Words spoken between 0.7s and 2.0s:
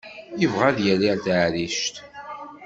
yali ar taɛrict.